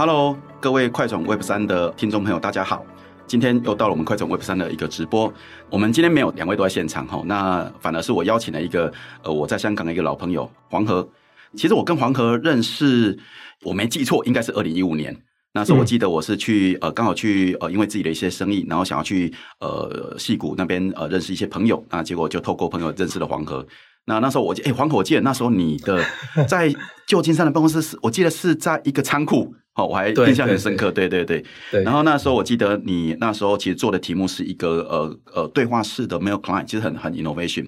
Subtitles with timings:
[0.00, 2.86] Hello，各位快转 Web 三的听众朋友，大家好。
[3.26, 5.30] 今天又到了我们快转 Web 三的一个直播。
[5.68, 8.90] 我们今天没有两位都在现场哈，那反而是我邀请了一个
[9.22, 11.06] 呃我在香港的一个老朋友黄河。
[11.54, 13.18] 其实我跟黄河认识，
[13.62, 15.14] 我没记错，应该是二零一五年。
[15.52, 23.66] 那时候我记得我是去呃刚好去呃因为自己的一些生意，然后想要去呃矽谷那边呃认识一些朋友，那结果就透过朋友认识了黄河。
[24.06, 26.04] 那那时候我记，哎、欸，黄河，我记得那时候你的
[26.48, 26.72] 在
[27.06, 37.66] 旧金山的办公室是，我记得是在一个仓库，哦，我还印象很深刻，对对对，对，然后那时候我记得你那时候其实做的题目是一个呃呃对话式的 mail client，其实很很 innovation。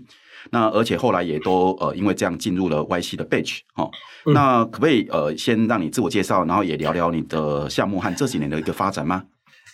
[0.51, 3.89] 那而且后来也都呃因为这样进入了 YC 的 batch，哦、
[4.27, 4.35] 嗯。
[4.35, 9.23] 那可不可以呃先让你自我介绍，然后也聊聊你的项目和这几年的一个发展吗？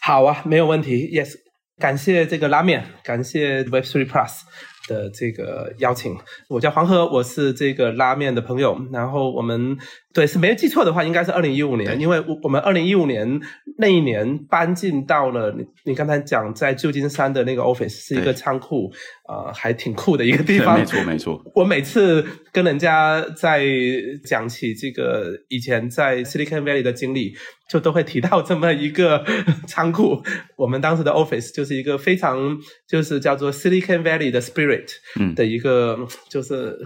[0.03, 1.09] 好啊，没有问题。
[1.09, 1.31] Yes，
[1.79, 4.41] 感谢这个拉面，感谢 Web3 Plus。
[4.89, 6.17] 的这个邀请，
[6.49, 8.77] 我叫黄河，我是这个拉面的朋友。
[8.91, 9.79] 然后我们
[10.13, 13.41] 对是没有记错的话，应该是二零一五年，因为我我们二零一五年
[13.77, 18.91] 那一年搬进到了你你刚才讲在旧金山的那个 office 是一个仓库，
[19.29, 20.79] 呃，还挺酷的一个地方。
[20.79, 21.41] 没错没错。
[21.55, 23.65] 我每次跟人家在
[24.25, 27.37] 讲起这个以前在 Silicon Valley 的经历。
[27.69, 29.23] 就都会提到这么一个
[29.69, 30.23] 仓库，
[30.57, 34.89] 我们当时的 office 就是一个非常就是叫做 Silicon Valley 的 spirit
[35.35, 36.79] 的一个，嗯、就是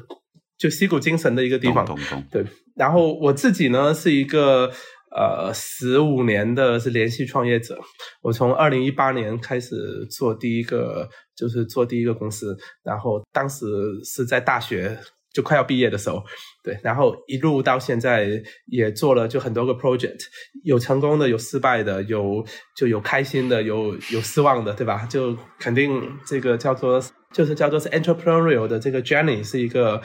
[0.58, 1.86] 就矽谷精神的一个地方。
[2.32, 4.72] 对，然后我自己呢是一个
[5.14, 7.78] 呃十五年的是连续创业者，
[8.22, 13.66] 我从二零一八年开始做第一个就是做第一个公司，然后当时
[14.05, 14.98] 是在大学。
[15.34, 16.22] 就快要毕业的时候，
[16.62, 20.20] 对，然后一路到现在也做了就很多个 project，
[20.62, 22.44] 有成功的，有失败的，有
[22.77, 25.06] 就有开心的，有有失望的，对吧？
[25.06, 27.02] 就肯定这个叫做
[27.33, 30.02] 就是叫做是 entrepreneurial 的这个 journey 是一个，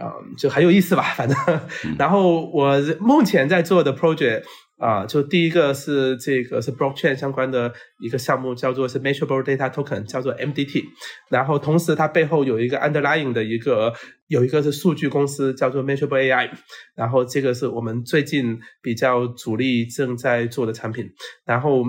[0.00, 1.36] 嗯，就很有意思吧，反正。
[1.84, 4.42] 嗯、 然后我目前在做的 project。
[4.78, 10.84] 啊，就第一个是这个是 blockchain 相关的一个项目，叫做是 Measurable Data Token，叫做 MDT。
[11.28, 13.92] 然后同时它背后有一个 underlying 的一个
[14.28, 16.48] 有一个是数据公司，叫做 Measurable AI。
[16.94, 21.10] 然后这个是我们最近比较主力正在做的产品。
[21.44, 21.82] 然后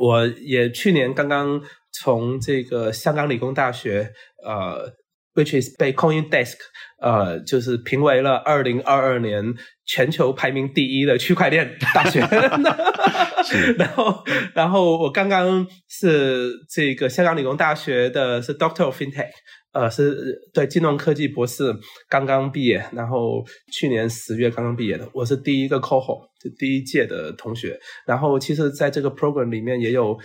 [0.00, 1.62] 我也去年刚刚
[1.92, 4.10] 从这个香港理工大学，
[4.44, 4.92] 呃。
[5.34, 6.54] Which is 被 CoinDesk
[7.00, 9.42] 呃，就是评为了二零二二年
[9.84, 12.20] 全球排名第一的区块链大学。
[13.44, 14.22] 是 然后，
[14.54, 19.30] 然后我刚刚是这个香港理工大学的是 Doctor of FinTech，
[19.72, 21.74] 呃，是对金融科技博士，
[22.08, 27.76] 刚刚毕业，然后去年十月刚刚毕业的，我是第一个 cohort，就第一届的同学。
[28.06, 30.16] 然后，其实在这个 program 里面也有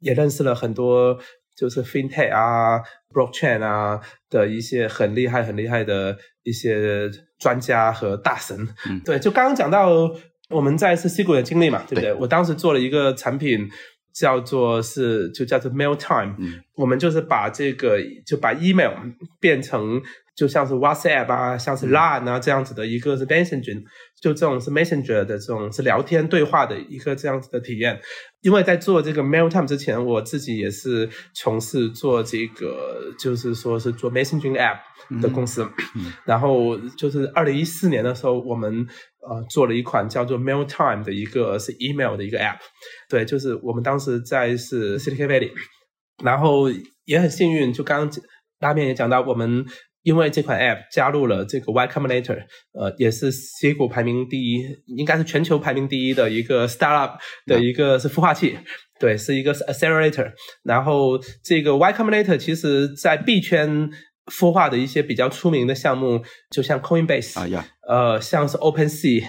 [0.00, 1.18] 也认识了很多。
[1.56, 2.80] 就是 FinTech 啊
[3.12, 8.68] ，Blockchain 啊的一些很厉害、很厉害的一些专家和大神。
[8.88, 9.90] 嗯，对，就刚刚讲到
[10.50, 12.10] 我们在是矽谷的经历嘛，对不对？
[12.10, 13.68] 对，我当时做了一个产品，
[14.12, 16.34] 叫做是就叫做 MailTime。
[16.38, 18.92] 嗯，我们就是把这个就把 email
[19.40, 20.00] 变成
[20.36, 23.82] 就像是 WhatsApp 啊，像是 Line 啊这样子的一个是 Messenger，
[24.20, 27.98] 就这种是 Messenger 的这种是聊天对话的一个这样子的体验。
[28.42, 34.78] 因为在做这个 MailTime 之前，我自己也是从事做这个，就是说是做 Messaging App
[35.22, 35.62] 的公司。
[35.64, 38.86] 嗯嗯、然后就是二零一四年的时候，我们
[39.26, 42.58] 呃做了一款叫做 MailTime 的一个是 email 的一个 App。
[43.08, 45.50] 对，就是我们当时在是 Silicon Valley，
[46.22, 46.70] 然后
[47.04, 48.22] 也很幸运，就刚刚
[48.60, 49.64] 拉面也讲到我们。
[50.02, 52.38] 因为这款 App 加入了这个 Y Combinator，
[52.74, 58.56] 呃，也是矽谷排名第一，应该是全球排名第一的一个 startup 的一个是孵化器，
[59.00, 60.30] 对，是一个是 accelerator。
[60.62, 63.90] 然后这个 Y Combinator 其实在 B 圈
[64.26, 66.22] 孵化的一些比较出名的项目，
[66.52, 69.24] 就像 Coinbase 啊呀，呃，像是 OpenSea，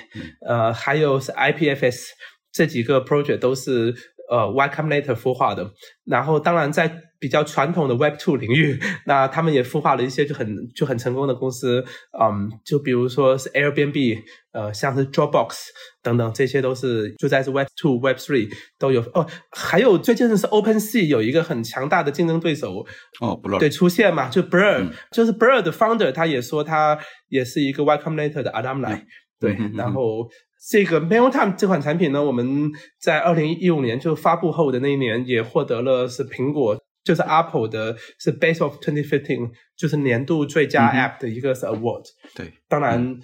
[0.47, 2.09] 呃，还有是 IPFS
[2.51, 3.95] 这几个 project 都是
[4.29, 5.71] 呃 Y Combinator 孵化的。
[6.05, 11.83] 然后当然在比较传统的 Web Two 领域，那他们也孵化了一些就很就很成功的公司，
[12.21, 14.21] 嗯，就比如说是 Airbnb，
[14.51, 15.55] 呃，像是 Dropbox
[16.03, 18.47] 等等，这些都是就在是 Web Two、Web Three
[18.77, 19.01] 都有。
[19.15, 19.25] 哦。
[19.51, 22.85] 还有最近的是 OpenSea 有一个很强大的竞争对手
[23.19, 23.57] 哦，Blur。
[23.59, 29.05] 对出现嘛，就 Blur，、嗯、就是 Blur 的 founder，他也说他也是一个 Y Combinator 的 alumni，、嗯、
[29.39, 30.29] 对，嗯、然后
[30.69, 36.77] 这个 MailTime 这款产品呢，我们在二零一五年就发布后的那一年也获得了是苹果。
[37.03, 42.03] 就是 Apple 的是 Best of 2015，就是年度最佳 App 的一个是 Award。
[42.35, 43.17] 对，当然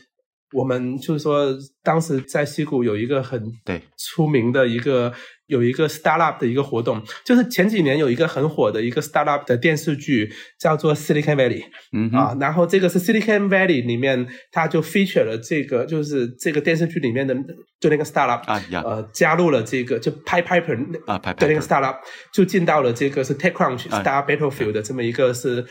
[0.53, 1.53] 我们就是说，
[1.83, 5.12] 当时在西谷有一个很对出名的一个
[5.47, 17.35] 有一个 startup 的一个活动，就是前几年有一个很火的一个 startup 的电视剧叫做 Silicon Valley，嗯啊，然后这个是 Silicon Valley 里面，它就 feature 了这个，就是这个电视剧里面的
[17.79, 21.97] 就那个 startup 啊呀，呃，加入了这个就 Piper 啊 Piper 的那个 startup
[22.33, 25.65] 就进到了这个是 TechCrunch、啊、Star Battlefield 的这么一个是。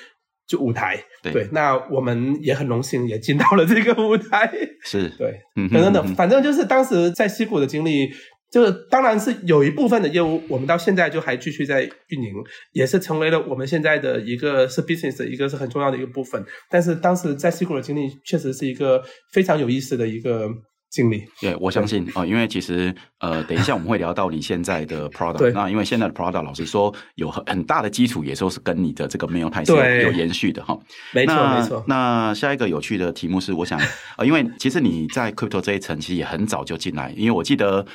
[0.45, 0.99] 就舞台。
[1.23, 4.53] 对，对，那我们也很荣幸也进到了这个舞台，
[4.83, 5.09] 是。
[5.17, 8.11] 对，等等等，反正就是当时在西谷的经历，
[8.53, 12.35] 就是当然是有一部分的业务，我们到现在就还继续在运营，
[12.73, 16.45] 也是成为了我们现在的一个是 business，一个是很重要的一个部分。
[16.71, 19.03] 但是当时在矽谷的经历，确实是一个
[19.33, 20.49] 非常有意思的一个。
[20.93, 30.79] 经历对，我相信啊，因为其实呃，等一下我们会聊到你现在的 product，那因为现在的 product 老实说有很很大的基础，也都是跟你的这个是有有延续的哈。
[31.15, 31.83] 没错没错。
[31.89, 33.81] 那下一个有趣的题目是，我想
[34.19, 37.87] 呃，因为其实你在 crypto 这一层其实也很早就进来，因为我记得。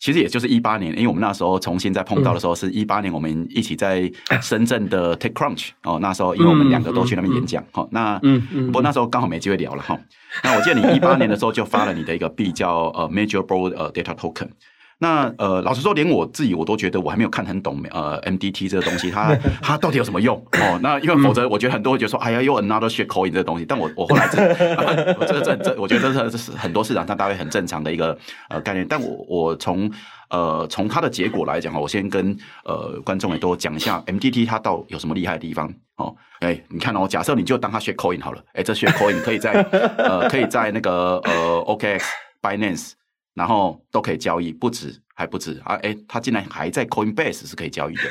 [0.00, 4.10] 其实也就是一八年，因为我们那时候重新再碰到的时候是一八年，我们一起在
[4.40, 8.18] 深圳的 TechCrunch 哦，那时候因为我们两个都去那边演讲，哈，那
[8.66, 9.98] 不过那时候刚好没机会聊了哈。
[10.42, 14.48] 那我记得你一八年的时候就发了你的一个币叫呃 Measurable 呃 Data Token。
[15.02, 20.78] 那呃，老实说，连我自己我都觉得我还没有看很懂呃，MDT 这个东西，它 它到底有什么用哦？
[20.82, 23.64] 那因为否则我觉得很多人觉得说，哎呀，又 another shit coin 这个东西。
[23.64, 24.38] 但我我后来这
[25.18, 28.16] 我这这这，我觉得这是很多市场上大概很正常的一个
[28.50, 28.86] 呃概念。
[28.86, 29.90] 但我我从
[30.28, 32.36] 呃从它的结果来讲哈，我先跟
[32.66, 36.14] 呃观众也都讲一下 MDT 它到有什么厉害的地方哦。
[36.40, 39.52] 哎，你看哦，假设你就当它 shit coin 好了，哎，这 shit coin 可以在
[39.96, 42.02] 呃可以在那个呃 OKX
[42.42, 42.92] Binance。
[43.34, 45.74] 然后都可以交易，不止还不止啊！
[45.82, 48.02] 哎，他竟然还在 Coinbase 是可以交易的，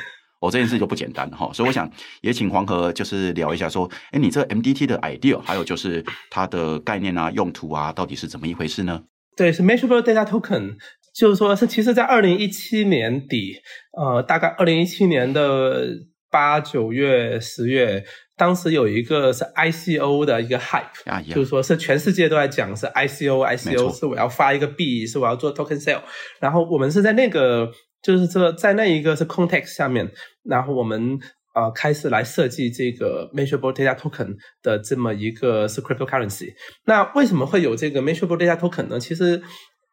[0.41, 1.51] 哦，这件事就不简单哈。
[1.53, 1.89] 所以我想
[2.21, 9.03] 也请黄河就是聊一下，说，哎，你这个 MDT 的 idea，还有就是它的概念啊、用途啊，到底是怎么一回事呢？
[9.35, 10.75] 对，是 Measurable Data Token，
[11.13, 13.55] 就是说是其实在二零一七年底，
[13.97, 15.85] 呃，大概二零一七年的
[16.29, 18.03] 八九月、十月。
[18.37, 26.01] 当时有一个是 ICO 的一个 hype，、啊、就是说是全世界都在讲是 ICO，ICO 是我要发一个币，是我要做 token sale。
[26.39, 27.69] 然后我们是在那个，
[28.01, 30.09] 就是这个在那一个是 context 下面，
[30.45, 31.19] 然后我们
[31.53, 36.53] 呃开始来设计这个 measurable data token 的这么一个是 cryptocurrency。
[36.85, 38.97] 那为什么会有这个 measurable data token 呢？
[38.97, 39.41] 其实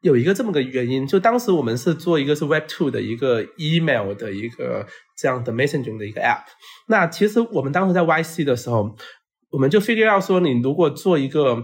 [0.02, 4.86] 有一个这么个原因，就当时我们是做一个是 Web two 的一个 email 的一个。
[5.16, 6.44] 这样的 messaging 的一个 app，
[6.88, 8.94] 那其实我们当时在 YC 的时候，
[9.50, 11.54] 我们就 figure out 说，你如果做一个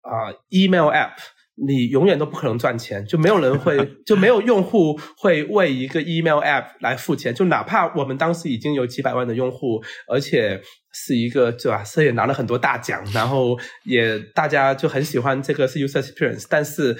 [0.00, 1.12] 啊、呃、email app，
[1.54, 3.76] 你永远都不可能赚钱，就没有人会，
[4.06, 10.58] 就没有用户会为一个 email app 来付钱，就哪怕我们当时已经有几百万的用户，而且
[10.92, 16.96] 是一个对吧，是也拿了很多大奖，然后也大家就很喜欢这个是 user experience，但是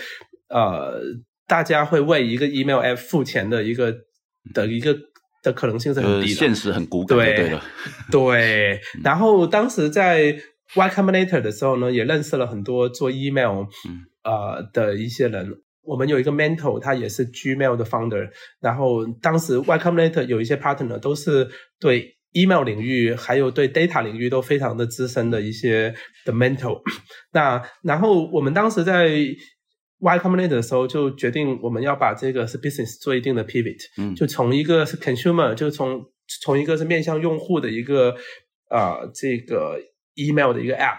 [0.50, 1.00] 呃，
[1.47, 3.94] 大家会为一个 email app 付钱的一个
[4.53, 4.94] 的一个。
[5.43, 7.62] 的可能性是很低的，现实很骨感，对对了。
[8.11, 10.37] 对， 然后当时在
[10.75, 13.65] Y Combinator 的时候呢，也认识了很多做 email
[14.23, 15.53] 呃的一些人。
[15.85, 18.31] 我们有一个 mentor，他也是 Gmail 的 founder。
[18.61, 21.49] 然后当时 Y Combinator 有一些 partner 都是
[21.81, 25.93] 对 email 领域还有对 data 领域都非常的资深的一些
[26.25, 26.81] 的 mentor。
[27.33, 29.11] 那然后我们当时在
[30.02, 36.05] Y Combinator 的时候就决定我们要把这个是 business 做一定的 pivot，嗯，就从一个是 consumer，就从
[36.43, 38.17] 从一个是面向用户的一个
[38.69, 39.79] 呃这个
[40.17, 40.98] email 的一个 app，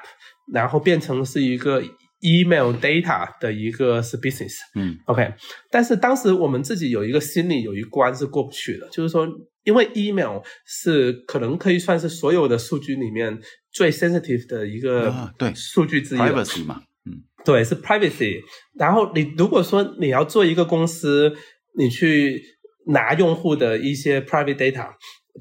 [0.54, 1.84] 然后变成是一个
[2.22, 5.34] email data 的一个是 business，嗯，OK，
[5.70, 9.28] 但是当时我们自己有一个心里有一关是过不去的，就是说
[9.66, 13.38] 因为 email 是可能可以算是所有的数据里面
[13.74, 15.54] 最 sensitive 的一个对。
[15.54, 16.82] 数据之一，privacy 嘛。
[17.46, 18.40] 对，是 privacy。
[18.80, 21.34] 然后你如果说你要做一个公司，
[21.78, 22.42] 你去
[22.88, 24.90] 拿用户的一些 private data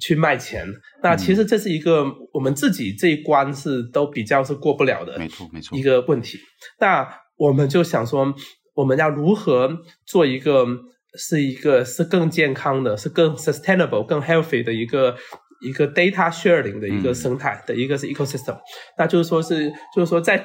[0.00, 0.66] 去卖钱，
[1.02, 6.38] 那其实这是一个我们自己这一关是都比较是过不了的，没错没错，一个问题。
[6.80, 8.34] 那我们就想说，
[8.74, 9.70] 我们要如何
[10.04, 10.66] 做一个
[11.14, 15.16] 是一个是更健康的，是更 sustainable、更 healthy 的一个
[15.60, 18.58] 一个 data sharing 的一个生态的一个是 ecosystem。
[18.98, 20.44] 那就是说是就是说在。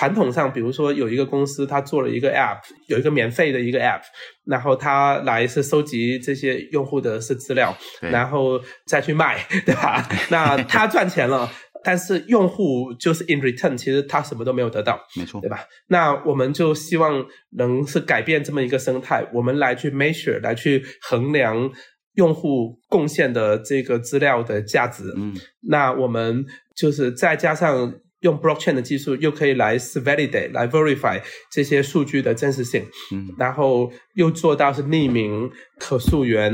[0.00, 4.00] 传统上，比如说有一个公司，他做了一个 app，有一个免费的一个 app，
[4.46, 10.08] 然后他来是收集这些用户的是资料，然后再去卖， 对吧？
[10.30, 11.46] 那他赚钱了，
[11.84, 15.66] 但是用户就是 in return，其实他什么都没有得到，没错，对吧？
[15.88, 17.22] 那我们就希望
[17.58, 21.70] 能是改变这么一个生态，我们来去 measure，来去衡量
[22.14, 25.12] 用户贡献的这个资料的价值。
[25.14, 25.34] 嗯，
[25.68, 27.92] 那我们就是再加上。
[28.20, 36.52] 用 blockchain 的技术，又可以来 validate 来 verify 这些数据的真实性，嗯，然后又做到是匿名、可溯源，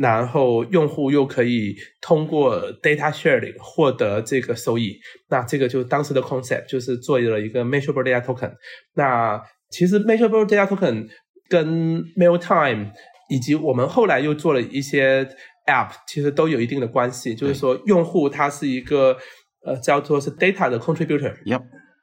[0.00, 4.98] 然后用户又可以通过 data sharing 获得这个收益。
[5.28, 8.52] 那这个就当时的 concept 就是做了一个 measurable data token。
[8.94, 11.08] 那其实 measurable data token
[11.48, 12.90] 跟 Mailtime
[13.28, 15.24] 以及我们后来又做了一些
[15.66, 17.32] app，其实都有一定的关系。
[17.34, 19.16] 就是说，用户他是一个。
[19.66, 21.62] 呃，叫做是 data 的 contributor，Yep.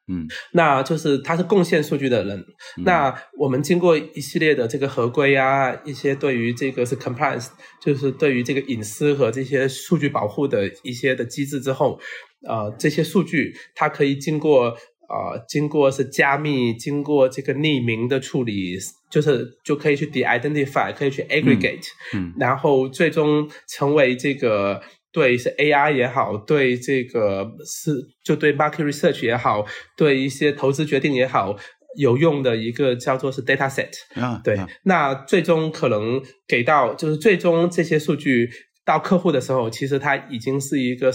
[0.10, 2.38] 嗯，那就是他是贡献数据的人。
[2.78, 7.48] 嗯、那我们经过一系列的这个合规啊，一些对于这个是 compliance，
[7.82, 11.98] 就是对于这个隐私和这些数据保护的一些的机制之后，
[12.46, 14.66] 呃，这些数据它可以经过
[15.08, 18.78] 呃，经过是加密，经过这个匿名的处理，
[19.10, 24.82] 就是就可以去 de-identify，可以去 aggregate，嗯，嗯，然后最终成为这个。
[25.14, 27.92] 对，是 AI 也好，对这个是
[28.24, 29.64] 就对 market research 也好，
[29.96, 31.56] 对一些投资决定也好，
[31.96, 33.92] 有用的一个叫做是 data set。
[34.20, 38.50] 啊，对，啊、那最终可能给到就是最终这些数据
[38.84, 41.14] 到客户的时候，其实它已经是一个，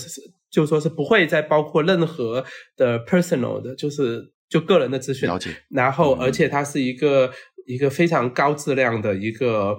[0.48, 2.44] 就说是不会再包括任何
[2.76, 5.28] 的 personal 的，就是就个人的资讯。
[5.28, 5.50] 了解。
[5.70, 7.32] 然后，而且它是一个、嗯、
[7.66, 9.76] 一个非常高质量的一个。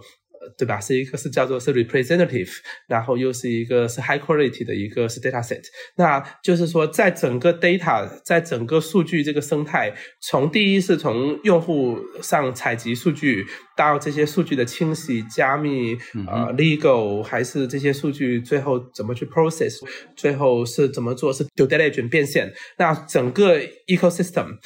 [0.57, 0.79] 对吧？
[0.79, 2.49] 是一个是叫做是 representative，
[2.87, 5.61] 然后又是一个是 high quality 的一个是 data set。
[5.95, 15.95] 那就是说，在整个 data，在整个数据这个生态，从第一是从用户上采集数据，到这些数据的清洗、加密，
[16.27, 19.79] 啊、呃、legal，还是这些数据最后怎么去 process，
[20.15, 22.51] 最后是怎么做是 due diligence 变现。
[22.77, 24.57] 那整个 ecosystem，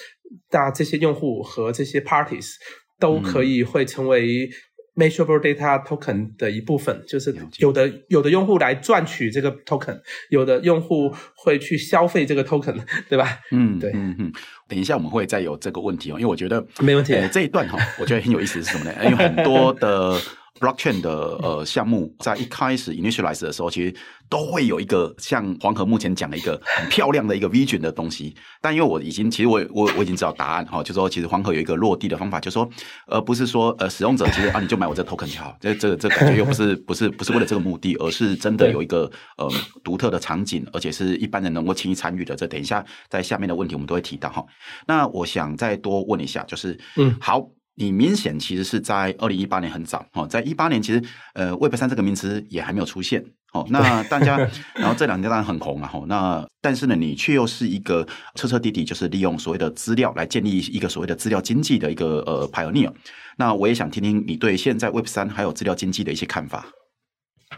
[0.51, 2.51] 那这些用户和这些 parties
[2.99, 4.49] 都可以会成为。
[4.95, 13.39] Measurable data token 的一部分，就是有的有的用户来赚取这个 token，有的用户会去消费这个 token， 对吧？
[13.51, 14.31] 嗯，对，嗯嗯。
[14.67, 17.13] 等一下我们会再有这个问题哦，因为我觉得没问题。
[17.13, 18.93] 呃、这一段哈，我觉得很有意思是什么呢？
[19.05, 20.19] 因为很多的。
[20.59, 23.93] Blockchain 的呃项目在一开始 initialize 的时候，其实
[24.29, 28.35] 都会有一个像黄河目前讲的一个 很漂亮的一个 vision 的东西。
[28.61, 32.69] 但因为我已经其实我我我已经知道答案哈，就说其实黄河有一个落地的方法，就说
[33.07, 39.49] 呃不是说呃使用者其实啊你就买我这 token 就好，这这这感觉又不是 不是不是为了这个目的，而是真的有一个呃
[39.83, 42.35] 独特的场景，而且是一般人能够轻易参与的。
[42.35, 44.45] 这等一下在下面的问题我们都会提到哈。
[44.85, 47.41] 那我想再多问一下，就是嗯好。
[47.75, 51.03] 你明显其实是在二零一八年很早哦，在一八年其实
[51.33, 53.65] 呃 Web 三这个名词也还没有出现哦。
[53.69, 54.37] 那大家
[54.75, 56.03] 然后这两年当然很红了哈。
[56.07, 62.93] 那但是呢，你却又是一个彻彻底底就是利用所谓的资料来建立一个所谓的资料经济的一个呃 pioneer。
[63.37, 66.67] 那我也想听听你对现在 Web 三还有资料经济的一些看法。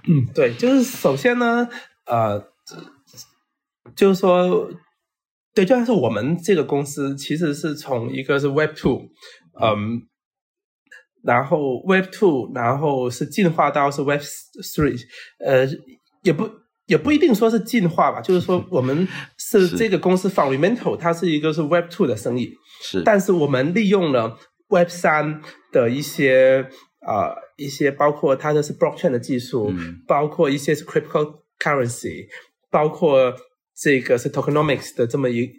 [0.07, 1.67] 嗯，对，就是首先呢，
[2.05, 2.41] 呃，
[3.95, 4.69] 就是说，
[5.53, 9.09] 对，就像是我们这个公司其实是从一个是 Web two。
[9.61, 10.01] 嗯，
[11.23, 14.99] 然后 Web Two，然后是进化到是 Web Three，
[15.39, 15.67] 呃，
[16.23, 16.49] 也不
[16.85, 19.07] 也不一定说是进化吧，就是说我们
[19.37, 24.37] 是这个公司 Fundamental，它是一个是 Web Two 的生意，是，但是我们利用了
[24.69, 26.69] Web 三的一些
[26.99, 32.27] 啊、呃、一些包括它的是 Blockchain 的技术，嗯、包括一些是 Cryptocurrency，
[32.69, 33.35] 包括。
[33.77, 35.51] 这个是 tokenomics 的这么一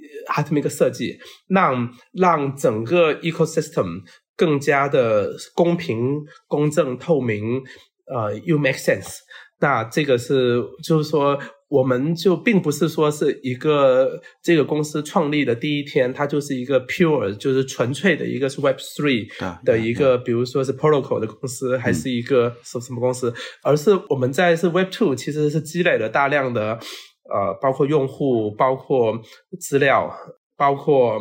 [0.47, 1.19] 这么一个设计，
[1.49, 4.03] 让让整个 ecosystem
[4.35, 6.17] 更加的公平、
[6.49, 7.63] 公正、透明，
[8.07, 9.19] 呃，又 make sense。
[9.61, 19.27] 那这个是就是说，我们就并不是说是一个这个公司创立的第一天，它就是一个 pure 就是纯粹的一个是 Web three
[19.65, 23.33] 的一个，比如说是 protocol 的公司，还是一个什什么公司，
[23.63, 26.79] 而是我们在是 Web two 其实是积累了大量的。
[27.29, 29.19] 呃，包括用户，包括
[29.61, 30.11] 资料，
[30.57, 31.19] 包括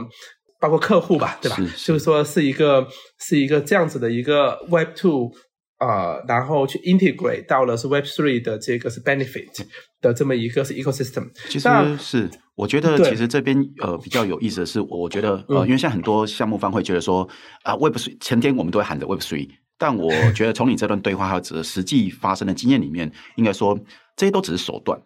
[0.60, 1.56] 包括客户吧，对吧？
[1.58, 2.88] 是是就是说是一个
[3.20, 5.32] 是一个这样子的一个 Web Two
[5.80, 9.66] 呃，然后去 integrate 到了是 Web Three 的这个是 benefit
[10.02, 11.30] 的这么一个是 ecosystem。
[11.50, 17.28] 其实是我觉得其实这边呃比较有意思的是，我觉得呃，因为现在很多项目方会觉得说
[17.64, 23.78] 啊、呃、Web Three 前天我们都会喊着 Web Three，但我觉得从你这段对话还有实际发生的经验里面，应该说
[24.16, 25.00] 这些都只是手段。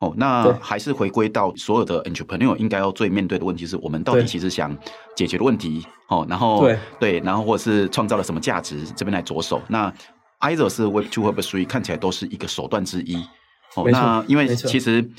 [0.00, 4.76] 哦，那还是回归到所有的 entrepreneur 应该要最面对的问题是我们到底其实想
[5.16, 9.62] 解决的问题哦，然后对对，然后或者是创造了什么价值，这边来着手。
[9.68, 9.92] 那
[10.40, 13.16] either 是 Web two Web three 看起来都是一个手段之一。
[13.74, 15.10] 哦，那因为其实。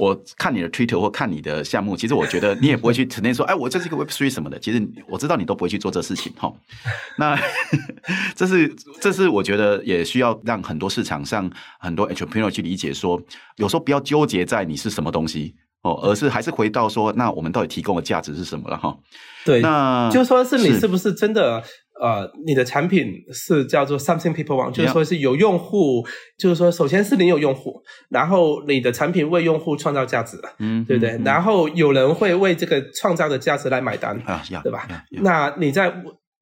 [0.00, 4.58] 我看你的 Twitter 或看你的项目，其实我觉得你也不会去 承认说，哎，我这是一个 Web Three 什么的。
[4.58, 6.50] 其实我知道你都不会去做这事情哈。
[7.18, 7.38] 那
[8.34, 13.20] 这是这是我觉得也需要让很多市场上很多 entrepreneur 去理解说，
[13.56, 18.96] 有时候不要纠结在你是什么东西，哦，而是还是回到说，那我们到底提供的价值是什么了哈？
[19.44, 21.62] 对，那就说是你是不是真的
[22.00, 26.06] 呃，你的产品是叫做 something people want，就是说是有用户，
[26.38, 31.20] 就是说首先是你有用户，然后你的产品为用户创造价值，嗯，对不对？
[31.24, 34.88] 然后有人会为这个创造的价值来买单啊，对吧？
[35.22, 35.92] 那你在。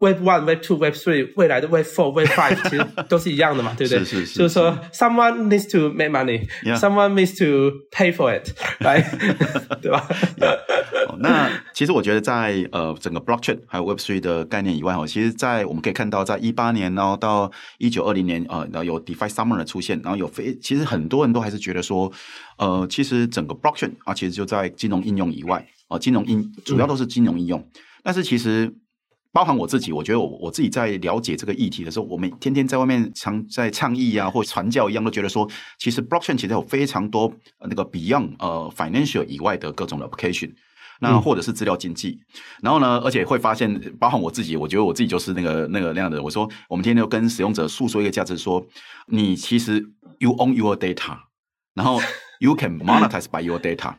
[0.01, 3.99] Web One, Web Two, Web Three，未来的 Web Four, Web Five，其实都是一样的嘛，对不对？
[4.05, 4.39] 是是是。
[4.39, 6.47] 就是说，someone needs to make money,
[6.79, 8.51] someone needs to pay for it，
[8.81, 9.01] 来，
[9.83, 10.09] 对吧？
[11.19, 22.13] 那其实我觉得在呃整个 Blockchain 还有 Web Three 的概念以外哦，其实，在我们可以看到，在一八年然后到一九二零年呃，然后有 DeFi Summer 的出现，然后有非其实很多人都还是觉得说，
[22.59, 27.67] 呃，其实整个 Blockchain 啊，其实就在金融应用以外啊，金融应主要都是金融应用，嗯、
[28.05, 28.73] 但是其实。
[29.31, 37.33] 包含我自己，我觉得我我自己在了解这个议题的时候，我们天天在外面常在倡议啊，或传教一样，都觉得说，其实 blockchain 其实有非常多
[37.69, 40.53] 那个 beyond 呃 financial 以外的各种的 application，
[41.01, 46.21] 那或者是资料经济，嗯、然后呢，而且会发现，包含我自己，我觉得我自己就是那个那个那样的。
[46.23, 48.67] 我说，我们天天都跟使用者诉说一个价值，说
[49.07, 49.79] 你其实
[50.19, 51.19] you own your data，
[51.75, 52.01] 然后
[52.41, 53.95] you can monetize by your data。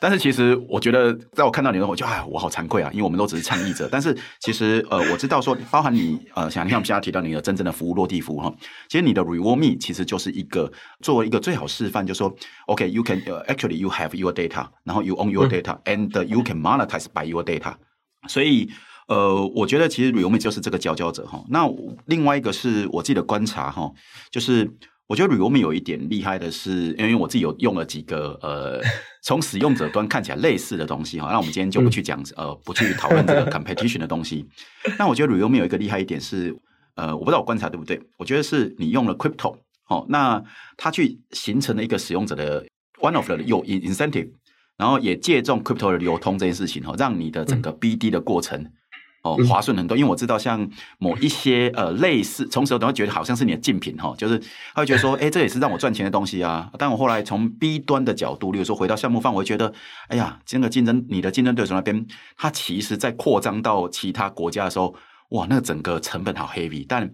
[0.00, 3.88] 但是其实我觉得，在我看到你的时候，我就哎，我好惭愧啊，因为我们都只是倡议者。
[3.92, 8.54] 但是其实呃，我知道说，包含你呃，像你看我们现在提到你的真正的服务落地服务哈，
[8.88, 12.34] 其实你的 Reward Me 其实就是一个作为一个最好示范，就是说
[12.66, 17.42] ，OK，you can actually you have your data，然后 you own your data，and you can monetize by your
[17.42, 17.74] data。
[18.28, 18.70] 所以
[19.08, 21.42] 呃，我觉得其实 Reward Me 就是这个佼佼者哈。
[21.48, 21.68] 那
[22.06, 23.90] 另外一个是我自己的观察哈，
[24.30, 24.70] 就是。
[25.08, 28.78] 我觉得 Rewarme 有一点厉害的是，因为我自己有用了几个呃，
[29.22, 31.28] 从使用者端看起来类似的东西哈。
[31.30, 34.46] 那我们今天就不去讲呃，不去讨论这个 competition 的东西。
[34.98, 36.56] 那我觉得 Rewarme 有一个厉害一点是，
[36.94, 38.00] 呃，我不知道我观察对不对？
[38.16, 39.56] 我觉得是你用了 crypto
[39.88, 40.42] 哦，那
[40.76, 42.64] 它去形成了一个使用者的
[43.00, 44.30] one of the 有 incentive，
[44.76, 48.70] 然后也借重 crypto 的流通这件事情哈，让你的整个 BD 的过程。
[49.22, 54.38] 哦，划算很多，因为我知道像某一些呃类似，从此都会觉得好像是你的竞品哈，就是
[54.74, 56.70] 他会觉得说， 哎，这也是让我赚钱的东西啊。
[56.78, 59.72] 但我后来从 B 端的角度，例如说回到项目方，我会觉得，
[60.06, 64.94] 哎呀，这个竞争，你的竞争对手那边，他其实在扩张到其他国家的时候，
[65.30, 66.86] 哇，那个整个成本好 heavy。
[66.88, 67.10] 但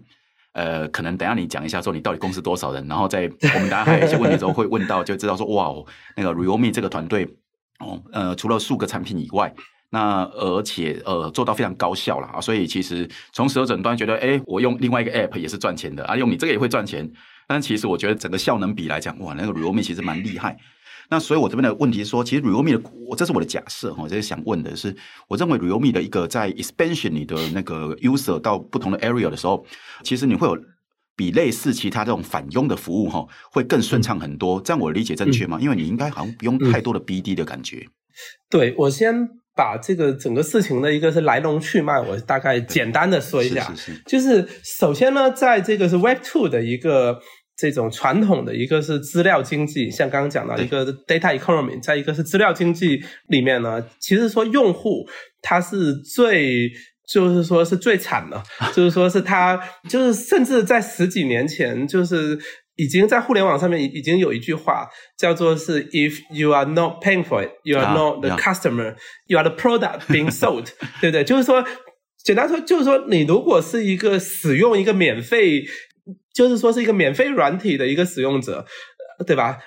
[0.53, 3.23] 呃，可能等一下你讲一下说，你到底公司多少人，然后在
[3.55, 5.73] 我们大家还有一些问题的时候会问到，就知道说，哇，
[6.15, 7.27] 那个 Rewarme 这个团队，
[7.79, 9.51] 哦，呃，除了数个产品以外。
[9.95, 17.09] 那而且呃做到非常高效了啊，所以其实从使用者端觉得，哎，我用另外一个 app 也是赚钱的啊，用你这个也会赚钱。
[17.47, 20.57] 但其实我觉得整个效能比来讲，哇，那个 Rewarme 其实蛮厉害。
[21.09, 24.93] 那所以我这边的问题是说，其实 Rewarme 的，我这是我的假设哈，我就是想问的是，
[25.29, 29.65] 我认为 Rewarme 的一个在 expansion 你的那个 user 到不同的 area 的时候，
[30.03, 30.57] 其实你会有
[31.15, 34.59] 比类似其他这种返佣的服务哈，会更顺畅很多。
[34.59, 35.57] 这样我理解正确吗？
[35.61, 37.87] 因为你应该好像不用太多的 BD 的感觉。
[38.49, 39.29] 对，我先。
[39.55, 43.63] 把这个整个事情的一个是来龙去脉，我大概简单的说一下。
[43.69, 44.01] 是是是。
[44.05, 47.19] 就是首先呢，在这个是 Web Two 的一个
[47.55, 55.07] 这种传统的一个是资料经济，像刚刚讲到一个 Data Economy，在一个是资料经济里面呢，其实说用户
[55.41, 56.69] 他是最
[57.07, 62.37] 就是说是最惨的，就是说是他就是甚至在十几年前就是。
[62.75, 68.95] 已经在互联网上面已已经有一句话叫做是 If you are not paying for it, you are not the customer,
[69.27, 70.67] you are the product being sold，
[70.99, 71.23] 对不对？
[71.23, 71.65] 就是说，
[72.23, 75.63] 简单说就是说，你如果是一个使用一个免费，
[76.33, 78.65] 就是说是一个免费软体的一个使用者，
[79.25, 79.57] 对吧？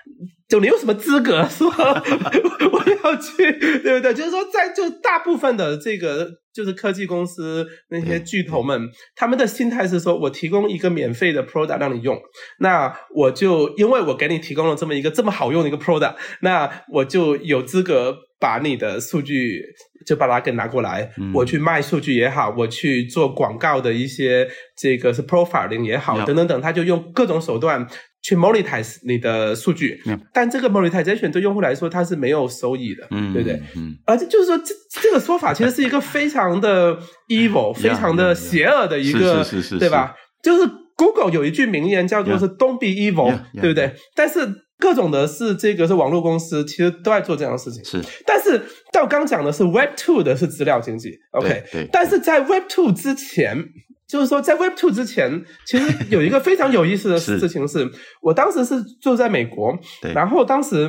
[0.49, 4.15] 就你有什么资格说 我要去，对不对？
[4.15, 12.19] 就是说，在就大部分的这个就是科技公司那些巨头们，他们的心态是说，我提供一个免费的 product 让你用，
[12.61, 19.63] 那我就因为我给你提供了这么一个这么好用的一个 product，那我就有资格把你的数据
[20.07, 27.87] 就把它给拿过来，嗯、我去卖数据也好，我去做广告的一些这个是 profiling 也好，等等等，他就用各种手段。
[28.21, 33.63] 去 monetize 你的数据，嗯、但这个 monetization 对用户来说它是没有收益的，嗯、对不对？
[33.77, 36.99] 嗯，而且就是说这这个说法其实是一个非常的
[37.31, 40.15] evil，非常的邪恶的一个，是是是是对吧？
[40.43, 43.95] 就是 Google 有一句名言叫做是 Don't be evil，对不对？
[44.15, 44.41] 但是
[44.79, 47.85] 各种的是这个是网络公司，其实都在做这样的事情。
[47.85, 48.61] 是，但是
[48.93, 53.65] 到刚讲的是 Web Two 的是资料经济，OK，对，但是在 Web Two 之前。
[54.09, 57.91] 就是说，在 Web Two 之前，其实有一个非常有意思的 事情是，是
[58.23, 60.13] 我当时是住在美国，对。
[60.15, 60.89] 然后当时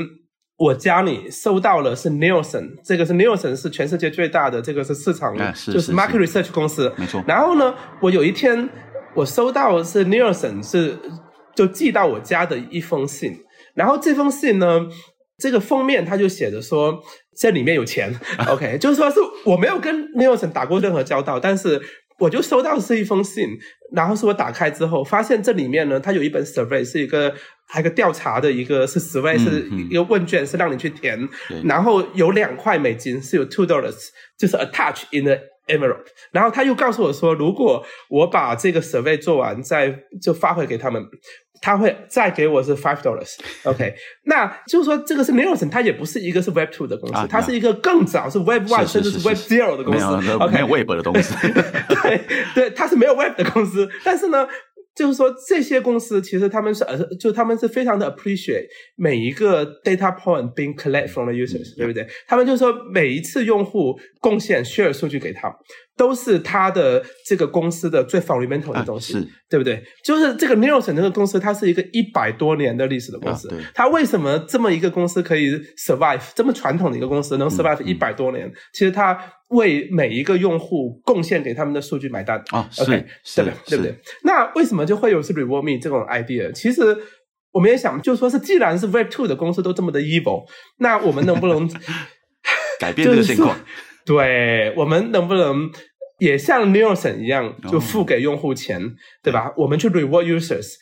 [0.58, 7.23] 我家里收到了是 Nielsen，这个是 Nielsen 是全世界最大的这个是市场，啊、是就是 Market Research 公司，没错。
[7.27, 8.69] 然后呢，我有一天
[9.15, 10.97] 我收到是 Nielsen 是
[11.55, 13.38] 就寄到我家的一封信，
[13.75, 14.88] 然后这封信呢。
[15.41, 17.01] 这个封面他就写着说
[17.34, 18.13] 这里面有钱，
[18.49, 21.82] OK，就是说是我没有跟 Nielsen 打过任何交道，但是
[22.19, 23.47] 我就收到的是一封信，
[23.93, 27.34] 然后是我打开之后发现这里面呢，它有一本 survey 是一个
[27.65, 31.27] 还有一个调查的一个是 survey 是一个问卷，是让你去填，
[31.63, 41.03] 然后有两块美金是有 two dollars，就是 attach in the envelope，然后他又告诉我说，如果我把这个 survey 做完再就发回给他们。
[41.61, 43.93] 他会再给我是 five dollars，OK，
[44.25, 51.33] 那就是说这个是 Nielsen，它也不是一个是 Web two 的公司，它是一个更早是 Web one 甚至是 Web zero 的公司，OK，没有 Web 的东西，
[52.01, 52.21] 对
[52.55, 54.47] 对，它是没有 Web 的公司，但是呢。
[54.95, 58.65] 就是说，这些公司其实他们是呃，就他们是非常的 appreciate
[58.97, 62.05] 每一个 data point being collect from the users，、嗯、对不对？
[62.27, 65.47] 他们就是说，每一次用户贡献 share 数据给他，
[65.99, 69.83] 都是他的这个公司的最 fundamental 的东西，啊、对不对？
[70.01, 78.47] 就是这个 Nielsen 这个公司，它是一个一百多年的历史的公司，啊、它为什么这么一个公司可以 survive 这么传统的一个公司能 survive 一百多年？
[78.47, 79.19] 嗯、其实它。
[79.49, 83.03] 为每一个用户贡献给他们的数据买单啊、哦、，OK，
[83.35, 83.53] 对不对？
[83.65, 83.95] 对不对？
[84.23, 86.51] 那为什么就会有是 Reward Me 这种 idea？
[86.51, 86.95] 其实
[87.51, 90.45] 我们也想，就说是既然是 Web Two 的公司都这么的 evil，
[90.77, 91.67] 那我们能不能
[92.79, 93.57] 改变这个情况？
[94.05, 95.67] 对，我们能不能
[96.19, 98.91] 也像 Nielsen 一样，就付给用户钱，哦、
[99.23, 99.53] 对吧？
[99.58, 100.73] 我们去 Reward Users。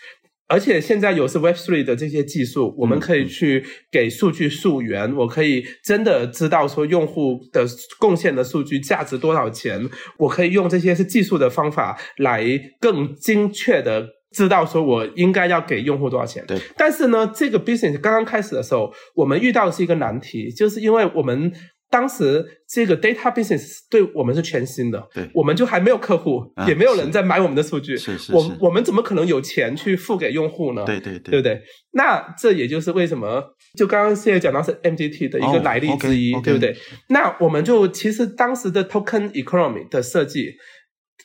[0.49, 7.65] 而且现在有是 Web3 的这些技术，我们可以去给数据溯源，我可以真的知道说用户的
[7.99, 12.45] 贡献的数据价值多少钱，我可以用这些是技术的方法来
[12.79, 16.41] 更精确的知道说我应该要给用户多少钱。
[16.47, 16.57] 对。
[16.77, 21.51] 但是呢，这个 business 刚刚开始的时候，我们遇到的是一个难题，就是因为我们。
[21.89, 30.83] 当时这个 data business 对我们是全新的，对，我们就还没有客户，啊、也没有人在买我们的数据，是是是，我我们怎么可能有钱去付给用户呢？
[30.85, 31.61] 对对对，对不对？
[31.91, 33.41] 那这也就是为什么，
[33.77, 36.75] 就刚刚现在讲到是 MGT 的一个来历之一，哦 okay, okay、对不对？
[37.07, 40.55] 那我们就其实当时的 token economy 的设计，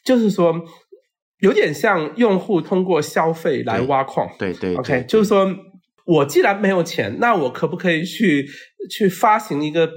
[0.04, 0.54] 就是说
[1.40, 5.52] 有点像用户通过消费来挖矿，对对，对，OK，就是说
[6.06, 8.46] 我既然没有钱，那我可不可以去
[8.88, 9.90] 去发行一个？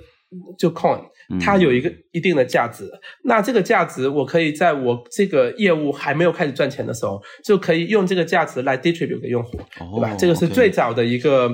[0.58, 1.00] 就 coin，
[1.39, 10.15] 它有一个一定的价值，嗯、那这个价值我可以在我这个业务还没有开始赚钱的时候，就可以用这个价值来 distribute 给用户，哦、对吧？
[10.15, 11.50] 这个是最早的一个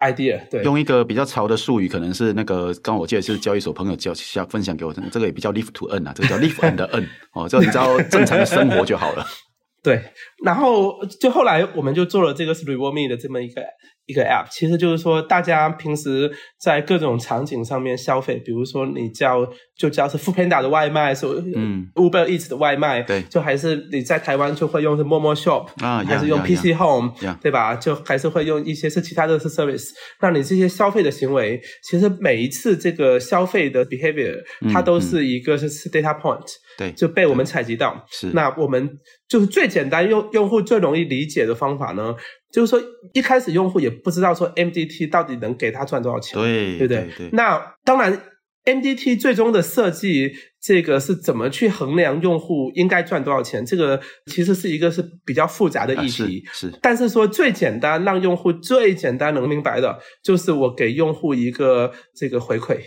[0.00, 0.40] idea。
[0.50, 4.12] 对，用一个比较潮的术语，可能是那个刚刚我记得是交易所朋友教
[4.48, 9.26] 分享给我的，这个也比较 live to earn 啊，这个叫 live and earn 哦，这个你知道正常的生活就好了。
[9.82, 10.02] 对，
[10.44, 13.62] 然后就后来我们就做了这个是 Reward Me 的这么一个。
[14.08, 19.44] 一个 app，其实就是说，大家平时在各种场景上面消费，比如说你叫
[19.76, 21.90] 就叫是 Foodpanda 的外卖，是嗯。
[21.96, 27.74] Uber Eats 的外卖，对，就还是你在台湾就会用是 Momo Shop 啊，还是用 PC Home，对吧？
[27.74, 29.88] 就还是会用一些是其他的是 service，
[30.20, 34.40] 那你这些消费的行为，其实每一次这个消费的 behavior，
[34.72, 36.46] 它都是一个是 data point，
[36.78, 38.06] 对，就被我们采集到。
[38.08, 38.88] 是，那我们
[39.28, 42.14] 就是最简单用用户最容易理解的方法呢？
[42.50, 42.80] 就是说，
[43.12, 47.04] 一开始用户也不知道说 MDT 到底能给他赚多少钱，对，对不对？
[47.04, 48.20] 对对，那当然。
[48.68, 50.32] MDT 最终的设计，
[50.66, 53.64] 这个是怎么去衡量用户应该赚多少钱？
[53.64, 56.42] 这个其实是一个是比较复杂的议题。
[56.44, 62.78] 啊、是，是，但是说最简单，让用户最简单能明白的，就是我给用户一个这个回馈，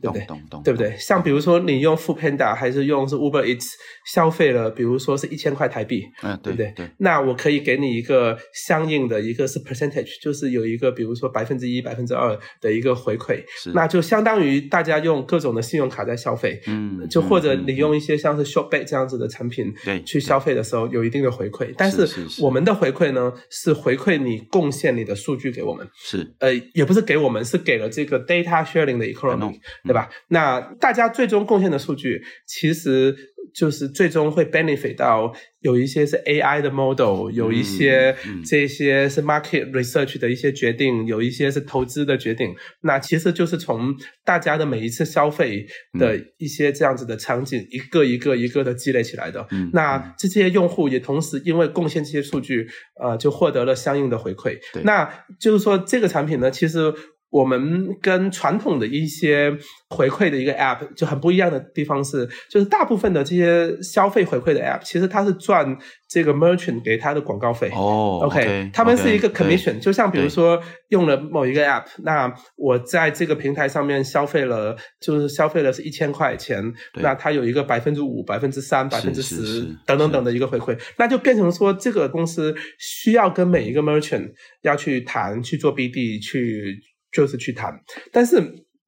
[0.00, 0.26] 对不对？
[0.64, 0.96] 对不对？
[0.98, 3.68] 像比如说你用 Foodpanda 还是用是 Uber Eats
[4.12, 6.72] 消费了，比如说是一千块台币，嗯、啊，对不对？
[6.74, 6.90] 对。
[6.98, 15.24] 那我可以给你一个相应的一个是 percentage，就是有一个比如说百分之一、百分之二的一个回馈，是，那就相当于大家用。
[15.28, 21.72] 各种的信用卡在消费，嗯，就或者你用一些像是 Shopback 这样子的产品，对，去消费的时候有一定的回馈。
[21.76, 22.08] 但是
[22.40, 30.08] 我们的回馈呢，是回馈你贡献你的数据给我们，是，呃，也不是给我们，是给了这个 data sharing 的 economy，对吧？
[30.28, 33.14] 那大家最终贡献的数据，其实。
[33.54, 42.54] 就是最终会 benefit 到有一些是 AI 的 model，有一些这些是 market research 的一些决定，有一些是投资的决定。
[42.82, 45.66] 那其实就是从大家的每一次消费
[45.98, 49.46] 的一些这样子的场景，一个一个一个的积累起来的。
[49.72, 52.68] 那这些用户也同时因为贡献这些数据，
[53.02, 54.58] 呃，就获得了相应的回馈。
[54.84, 56.92] 那就是说这个产品呢，其实。
[57.30, 59.54] 我们跟传统的一些
[59.90, 65.76] 回馈的一个 App 就很不一样的地方是，就是大部分的这些消费回馈的 App，其实它是赚
[66.08, 67.70] 这个 Merchant 给它的广告费。
[67.74, 76.62] 哦，OK，他们是一个 Commission，就像比如说用了某一个 App，那我在这个平台上面消费了，就是消费了是一千块钱，
[76.94, 84.30] 那它有一个百分之五、百分之三、百分之十等等等的一个回馈，那就变成说这个公司需要跟每一个 Merchant
[84.62, 86.87] 要去谈去做 BD 去。
[87.12, 87.72] 就是去谈。
[88.12, 88.36] 但是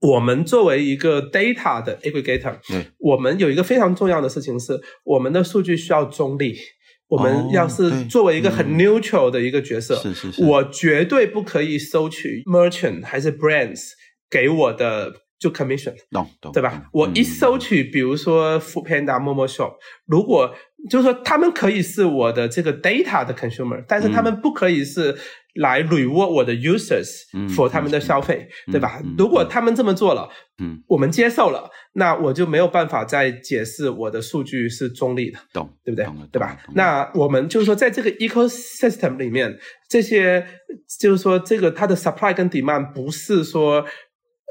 [0.01, 6.57] 我们作为一个 data 的 aggregator，嗯，我们有一个非常重要的事情是，我们的数据需要中立。
[7.09, 13.81] 我们要是作为一个很 neutral 的一个角色，是是是，我绝对不可以收取 merchant 还是 brands
[14.31, 15.93] 给我的就 commission，
[16.53, 16.89] 对吧？
[16.93, 19.73] 我一收取，比如说 Foodpanda、Momo Shop，
[20.07, 20.55] 如果
[20.89, 25.19] 就是说他们可以是我的这个 data 的 consumer，但是他们不可以是。
[25.55, 27.09] 来 reward 我的 users
[27.55, 29.03] for 他们的消费，对吧？
[29.19, 30.29] 如果他们这么做了，
[30.63, 36.07] 嗯，我们接受了，那我就没有办法再解释我的数据是中立的，懂，对不对？
[36.31, 36.57] 对吧？
[36.75, 39.59] 那我们就是说，在这个 ecosystem 里面，
[39.89, 40.47] 这些
[40.99, 43.85] 就是说，这个它的 supply 跟 demand 不是说，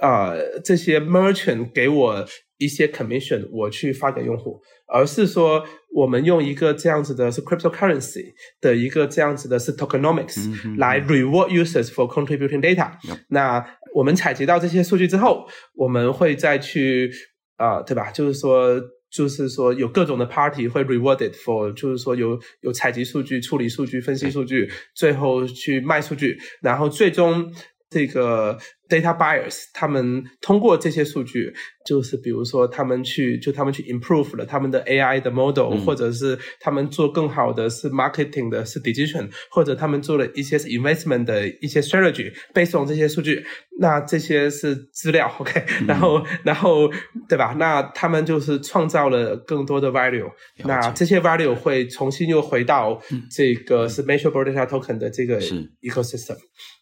[0.02, 2.26] 呃，这些 merchant 给我
[2.60, 4.62] 一些 commission，我去发给用户。
[4.92, 12.92] 而是说，我们用一个这样子的是 cryptocurrency 的一个这样子的是 tokenomics 来 reward users for contributing data。
[13.28, 17.12] 那我们采集到这些数据之后，我们会再去
[17.58, 18.10] 啊、呃，对吧？
[18.10, 27.54] 就是说，就是说有各种的 party 会 rewarded for，就是说有有采集数据、处理数据、分析数据，最后去卖数据，然后最终。
[27.90, 31.54] 这个 data buyers，他们通过这些数据，
[31.86, 43.44] 就是比如说他们去，就他们去 improve 了他们的 AI 的 model，嗯，或者是他们做更好的是 marketing 的是 decision，或者他们做了一些是 investment 的一些 strategy，based on 这些数据，
[43.80, 46.92] 那这些是资料，OK，嗯，然后然后
[47.28, 47.56] 对吧？
[47.58, 50.30] 那他们就是创造了更多的 value，
[50.64, 55.42] 那这些 value 会重新又回到这个是 measurable data token 的这个
[55.82, 56.38] ecosystem。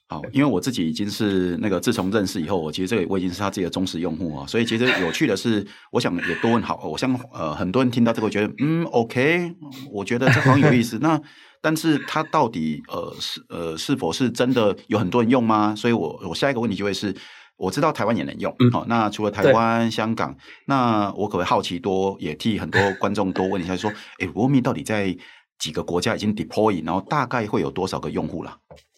[0.09, 9.51] 好，因为我自己已经是那个自从认识以后，我其实这个我已经是他自己的忠实用户啊，所以其实有趣的是，我想也多问好，我想呃很多人听到这个觉得嗯 OK，
[9.91, 10.97] 我觉得这很有意思。
[10.99, 11.21] 那
[11.61, 15.75] 但是它到底呃是呃是否是真的有很多人用吗？
[15.75, 17.13] 所以我我下一个问题就会是，
[17.57, 20.33] 我知道台湾也能用，好、嗯哦，那除了台湾、香港，
[20.67, 25.13] 那我可不可以好奇多也替很多观众多问一下，说， 诶 Rewarme 到底在
[25.59, 28.55] 几个国家已经 deploy，然后大概会有多少个用户了？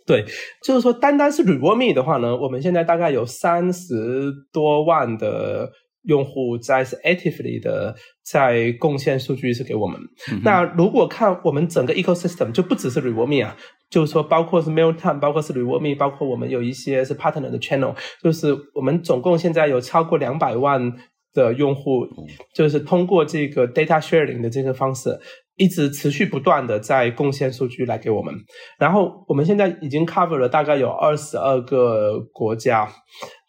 [0.10, 0.26] 对，
[0.64, 5.70] 就是说，单单是 Rewarme 的话呢，我们现在大概有三十多万的
[6.06, 10.02] 用户在是 actively 的在贡献数据是给我们。
[10.32, 13.56] 嗯、那如果看我们整个 ecosystem，就不只是 Rewarme 啊，
[13.92, 20.92] 就是说，包括是 Mailtime，包括是 Rewarme，包括我们有一些是 partner 的 channel，就是我们总共现在有超过两百万
[21.36, 22.08] 的用户，
[22.56, 25.20] 就是通过这个 data sharing 的这个方式。
[25.60, 28.34] 一直持续不断的在贡献数据来给我们，
[28.80, 32.90] 然后我们现在已经 cover 了大概有二十二个国家，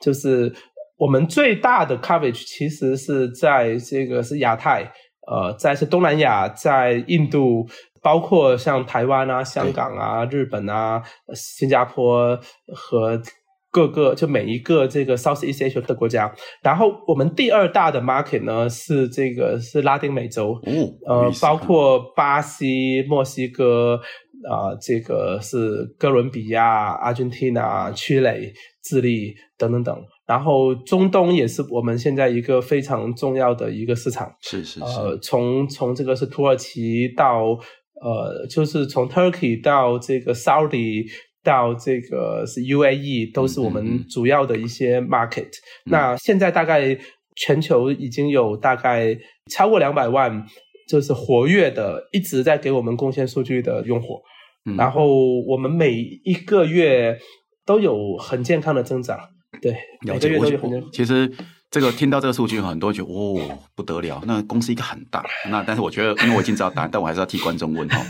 [0.01, 0.53] 就是
[0.99, 4.93] 我们最大的 coverage 其实是在这个是亚太，
[5.31, 7.67] 呃，在是东南亚，在印度，
[8.03, 11.03] 包括像台湾啊、香港啊、日本啊、
[11.35, 12.37] 新加坡
[12.75, 13.23] 和。
[13.73, 20.61] 各个就每一个这个 Southeast Asia 的国家，然后我们第二大的 market 呢是这个是拉丁美洲，
[21.07, 24.01] 哦、呃，包括巴西、墨西哥
[24.49, 27.55] 啊、呃，这个是哥伦比亚、阿根廷、
[27.95, 28.53] 曲雷、
[28.83, 37.57] 智利等等等，然后中东也是我们现在一个非常重要的一个市场，是是是，呃，从从这个是土耳其到
[38.03, 41.05] 呃，就是从 Turkey 到这个 Saudi。
[41.43, 45.49] 到这个是 UAE 都是我们主要的一些 market，
[45.87, 45.91] 嗯。
[45.91, 46.99] 那现在大概
[47.37, 49.17] 全球已经有大概
[49.51, 50.47] 超过两百万，
[50.89, 54.21] 就是活跃的一直在给我们贡献数据的用户，
[54.67, 54.77] 嗯。
[54.77, 57.19] 然后我们每一个月
[57.65, 59.19] 都有很健康的增长，
[59.63, 60.91] 对，每个月都有很健康。
[60.93, 61.31] 其实
[61.71, 65.25] 这个听到这个数据，很多人觉得哦不得了，那公司一个很大。
[65.49, 68.05] 那但是我觉得，因为我已经知道答案，但我还是要替观众问哈。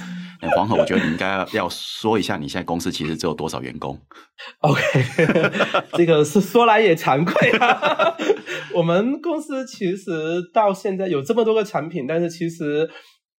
[0.48, 3.98] 黄河，我觉得你应该要说一下，你现在公司其实只有多少员工
[4.60, 4.80] ？OK，
[5.92, 8.16] 这个是说来也惭愧啊。
[8.74, 12.88] 我们公司其实到现在有这么多个产品，但是其实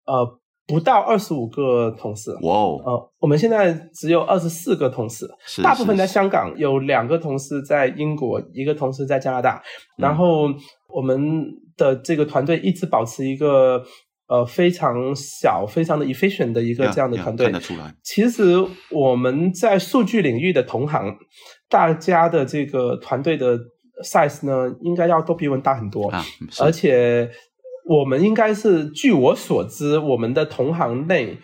[0.05, 2.31] 呃不到二十五个同事。
[2.43, 5.27] 哇哦，呃，我们现在只有二十四个同事，
[5.63, 9.61] 大部分在香港，有两个同事在英国，一个同事在加拿大。
[9.97, 10.49] 然后
[10.87, 11.45] 我们
[11.77, 13.83] 的这个团队一直保持一个。
[14.31, 17.93] 呃，非常小，非常的 efficient 的一个这样的团队，看得出来。
[18.01, 18.55] 其实
[18.89, 21.17] 我们在数据领域的同行，
[21.69, 23.59] 大家的这个团队的
[24.05, 26.09] size 呢，应该要都比我们大很多。
[26.09, 26.23] 啊，
[26.61, 27.29] 而且
[27.89, 31.37] 我们应该是，据我所知，我们的同行内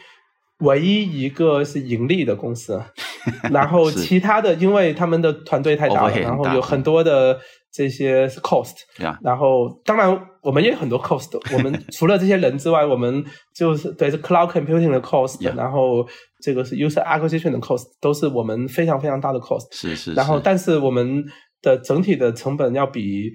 [0.59, 2.81] 唯一一个是盈利的公司。
[3.51, 7.37] 然后其他的，因为他们的团队太大了，然后有很多的。
[7.69, 8.73] 这些是 cost.
[9.21, 11.31] 然后当然我们也有很多 cost。
[11.53, 15.55] 我们 除了这些人之外，我们就是对是 cloud computing 的 cost，Yeah.
[15.55, 16.07] 然后
[16.41, 19.67] 这个是 user acquisition 的 cost，都是我们非常非常大的 cost。
[19.71, 20.13] 是是。
[20.13, 21.25] 然后，但是我们
[21.61, 23.31] 的整体的成本要比，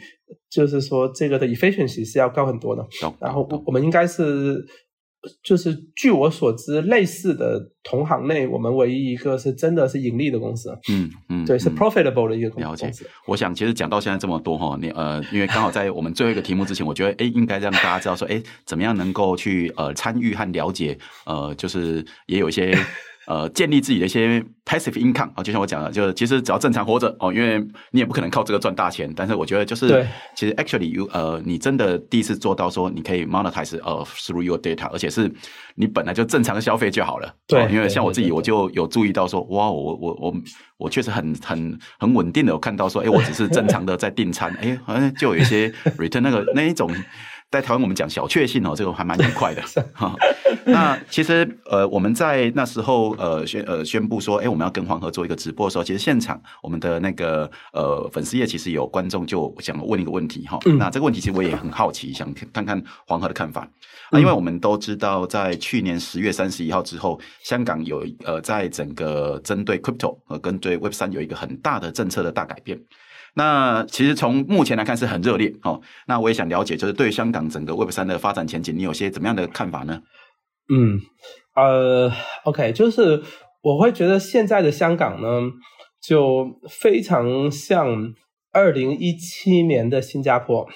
[0.51, 2.83] 就是说这个的 efficiency 是要高很多的。
[3.21, 4.65] 然后，我我们应该是。
[5.43, 10.77] 就是据我所知，类似的同行内，我们唯一一个是真的是盈利的公司。
[10.91, 12.69] 嗯嗯，对，是 profitable 的一个公司。
[12.69, 12.93] 了解。
[13.27, 22.77] 我想，其实讲到现在这么多哈，你呃，因为刚好在我们最后一个题目之前，我觉得哎，应该让大家知道说，哎，怎么样能够去呃参与和了解，呃，就是也有一些。
[23.27, 29.13] 呃，建立自己的一些 passive income 啊，就像我讲的，就是其实只要正常活着哦，因为你也不可能靠这个赚大钱。
[29.15, 35.31] 但是我觉得就是，其实 actually you 呃，你真的第一次做到说你可以 monetize 呃 through your data，而且是
[35.77, 37.33] 你本来就正常的消费就好了。
[37.47, 40.35] 对、哦，因为像我自己，我就有注意到说，哇，我我我
[40.79, 46.91] 我确实很很很稳定的有看到说，哎，我只是正常的在订餐，哎，好像就有一些 return 那个那一种。
[47.53, 49.63] 在台湾，我们讲小确幸哦，这个还蛮愉快的
[49.93, 50.17] 哈。
[50.65, 60.59] 那其实呃，我们在那时候呃宣呃宣布说，哎，我们要跟黄河做一个直播的时候，其实现场我们的那个呃粉丝页其实有观众就想问一个问题哈。
[60.65, 63.69] 嗯、那这个问题其实我也很好奇，想看看黄河的看法。
[64.11, 72.81] 啊，因为我们都知道，在去年十月三十一号之后，香港有呃在整个针对 crypto 和跟对 Web 三有一个很大的政策的大改变。
[73.35, 75.81] 那其实从目前来看是很热烈哦。
[76.07, 80.03] 那我也想了解，就是对香港整个 Web 三的发展前景，你有些怎么样的看法呢？
[80.69, 81.01] 嗯，
[81.57, 82.13] 呃
[82.45, 83.23] ，OK，就是
[83.63, 85.41] 我会觉得现在的香港呢，
[86.01, 88.15] 就非常像
[88.53, 90.69] 二零一七年的新加坡哦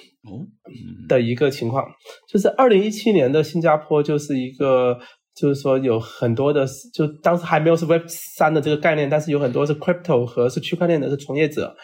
[1.08, 1.84] 的一个情况。
[1.84, 1.94] 哦嗯、
[2.28, 4.98] 就是二零一七年的新加坡就是一个，
[5.34, 11.76] 就是说有很多的，就当时还没有是 Web 三的这个概念，但是有很多是 Crypto 和是区块链的是从业者。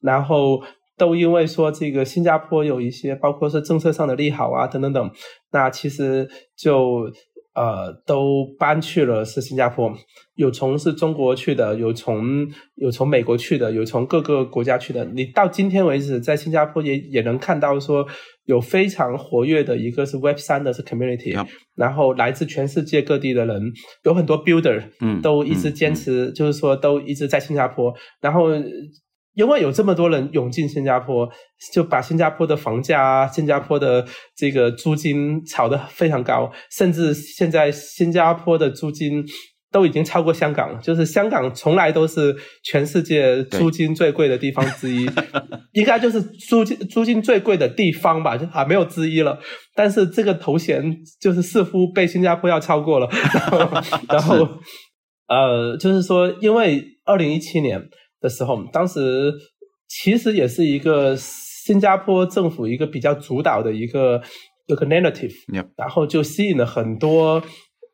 [0.00, 0.62] 然后
[0.96, 5.10] 都因为说这个新加坡有一些，包括是政策上的利好啊，等等等，
[5.52, 7.10] 那其实就
[7.54, 9.90] 呃都搬去了是新加坡，
[10.34, 15.04] 有从是中国去的，有从有从美国去的，有从各个国家去的。
[15.06, 18.06] 你到今天为止，在新加坡也也能看到说
[18.44, 21.46] 有非常活跃的一个是 Web 三的是 community，Yep.
[21.76, 23.72] 然后来自全世界各地的人，
[24.04, 28.50] 有很多 builder，嗯，都一直坚持，嗯嗯、就是说都一直在新加坡，然后。
[29.34, 31.28] 因为有这么多人涌进新加坡，
[31.72, 34.04] 就把新加坡的房价、新加坡的
[34.36, 39.24] 这个租金炒得非常高，甚至现在新加坡的租金
[39.70, 40.80] 都已经超过香港了。
[40.80, 45.24] 就是香港从来都是全世界租金最贵的地方之一， 对
[45.74, 49.38] 应该就是租金租金最贵的地方吧，就还没有之一了。
[49.76, 50.82] 但是这个头衔
[51.20, 53.08] 就是似乎被新加坡要超过了。
[53.30, 53.58] 然后，
[54.08, 54.48] 然后
[55.28, 57.80] 呃，就是说，因为二零一七年。
[58.20, 59.32] 的时候，当时
[59.88, 64.22] 其实也是一个新加坡政府一个比较主导的一个
[64.66, 65.68] 一个 narrative，Yep.
[65.76, 67.42] 然后就吸引了很多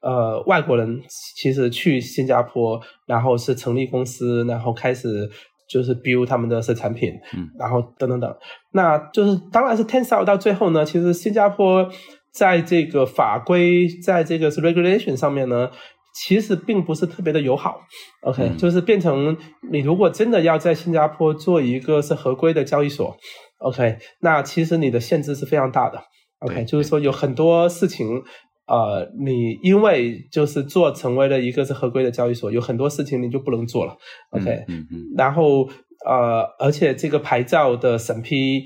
[0.02, 1.00] 呃外国人，
[1.36, 5.30] 其实去新加坡，然后是成立公司，然后开始
[5.68, 8.36] 就是 build 他们的是产品，嗯，然后等等等，
[8.72, 11.88] 那就是当然是 out 到最后呢，其实新加坡
[12.32, 15.70] 在这个法规，在这个是 regulation 上面呢。
[16.18, 17.79] 其实并不是特别的友好
[18.22, 19.37] ，OK，、嗯、就是变成
[19.70, 23.14] 你如果真的要在新加坡做一个是合规的交易所
[23.59, 26.02] ，OK，那其实你的限制是非常大的
[26.38, 28.22] ，OK，就是说有很多事情，
[28.66, 33.94] 呃，你因为就是做成为了一个是合规的交易所，有很多事情你就不能做了
[34.31, 34.79] ，OK，嗯。
[34.81, 35.68] 嗯，嗯然后
[36.07, 38.64] 呃，而且这个牌照的审批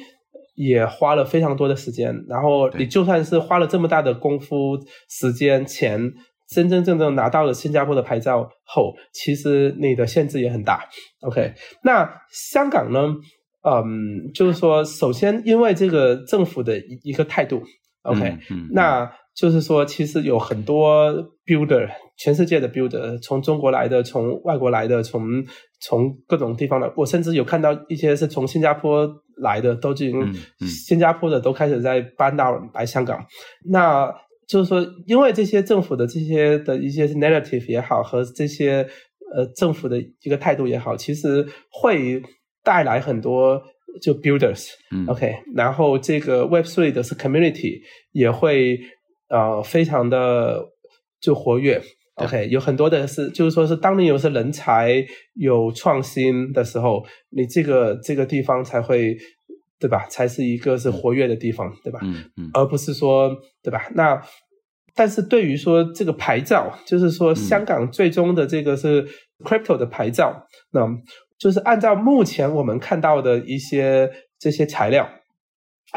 [0.54, 6.12] 也花了非常多的时间，然后你就算是花了这么大的功夫、时间、钱。
[6.50, 10.88] 真真正正拿到了新加坡的牌照后，其实你的限制也很大。
[11.22, 13.14] OK，那香港呢？
[13.62, 17.62] 嗯，就是说，首先因为这个政府的一一个态度
[18.04, 21.12] ，OK，嗯，嗯，那就是说，其实有很多
[21.44, 21.86] builder，
[22.16, 25.22] 全世界的 builder，从中国来的，从外国来的，从
[25.78, 29.06] 从各种地方的，我甚至有看到一些是从新加坡
[29.42, 30.34] 来的，都已经
[30.66, 33.22] 新加坡的都开始在搬到来香港。
[33.70, 34.10] 那
[34.50, 38.84] 就是说，因为这些政府的这些的一些 narrative 也好，和这些
[39.32, 42.20] 呃政府的一个态度也好，其实会
[42.64, 43.62] 带来很多
[44.02, 47.80] 就 builders，嗯，OK，然后这个 Web Three 的是 community
[48.10, 48.80] 也会
[49.28, 50.64] 呃非常的
[51.20, 51.80] 就活跃
[52.16, 59.16] ，OK，有很多的是就是说是当你有些人才有创新的时候，你这个这个地方才会。
[59.80, 60.06] 对吧？
[60.10, 61.98] 才是一个是活跃的地方，嗯、对吧？
[62.02, 63.80] 嗯嗯，嗯而不是说，对吧？
[63.94, 64.22] 那
[64.94, 69.02] 但是对于说这个牌照，就是说香港最终的这个是
[69.44, 70.86] crypto 的牌照，嗯、那
[71.38, 75.08] 就是按照目前我们看到的一些这些材料，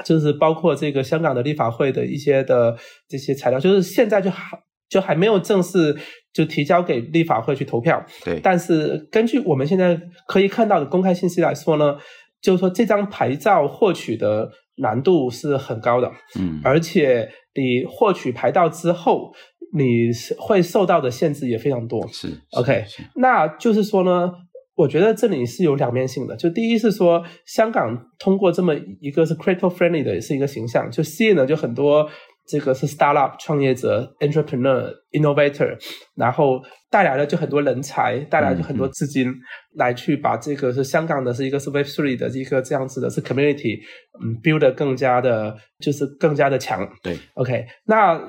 [0.05, 2.77] 就是包括这个香港的立法会的一些的
[3.09, 4.57] 这些材料，就是现在就还
[4.87, 5.97] 就还没有正式
[6.31, 8.05] 就提交给立法会去投票。
[8.23, 11.97] 对，但是根据我们现在可以看到的公开信息来说呢，
[12.43, 16.11] 就是说这张牌照获取的难度是很高的。
[16.39, 19.33] 嗯，而且你获取牌照之后，
[19.73, 22.07] 你会受到的限制也非常多。
[22.09, 24.31] 是，是，OK，是那就是说呢。
[24.75, 32.09] 我觉得这里是有两面性的，就第一是说，香港通过这么一个是 crypto friendly 的是一个形象，就吸引了就很多
[32.47, 35.77] 这个是 startup 创业者、entrepreneur、innovator，
[36.15, 39.33] 然后带来了就很多人才，带来了就很多资金
[39.75, 43.79] 来去把这个是香港的是一个是 web three 的一个这样子的是 community，
[44.23, 46.87] 嗯，build 得更加的，就是更加的强。
[47.01, 48.19] 对，OK，那。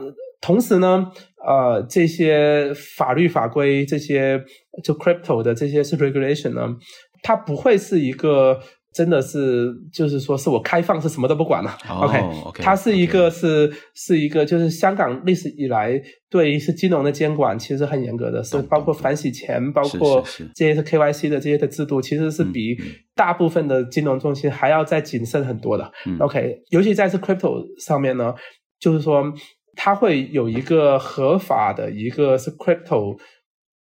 [0.40, 1.10] 同时呢，
[1.42, 4.38] 呃，这些法律法规，这些
[4.82, 6.68] 就 crypto 的这些是 regulation 呢，
[7.22, 8.60] 它不会是一个
[8.94, 11.76] 真的是，就是说是我开放是什么都不管了。
[11.88, 20.22] Oh, OK，它是一个.是是一个就是香港历史以来对是金融的监管其实很严格的，是包括反洗钱，包括
[20.54, 22.76] 这些是 KYC 的这些的制度，其实是比
[23.14, 25.90] 大部分的金融中心还要再谨慎很多的。
[26.06, 28.32] 嗯、OK，尤其在是 crypto 上面呢，
[28.78, 29.24] 就是说。
[29.76, 33.18] 它会有一个合法的一个是 crypto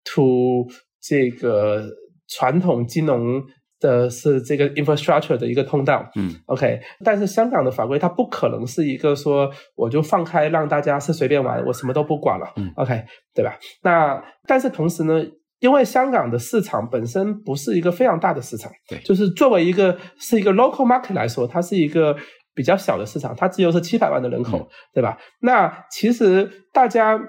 [0.04, 0.68] to
[1.00, 1.88] 这个
[2.28, 3.40] 传统金融
[3.84, 13.04] 的是这个 infrastructure 的一个通道，嗯，OK，但是香港的法规它不可能是一个说我就放开让大家是随便玩，我什么都不管了，嗯，OK，
[13.36, 13.56] 对吧？
[13.84, 15.24] 那但是同时呢，
[15.60, 22.16] 因为香港的市场本身不是一个非常大的市场，对，就是作为一个是一个 local market 来说，它是一个。
[22.56, 25.18] 比较小的市场，它只有是七百万的人口，嗯、对吧？
[25.42, 27.20] 那其实大家